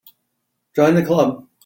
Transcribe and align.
Join 0.75 0.95
the 0.95 1.05
Club. 1.05 1.47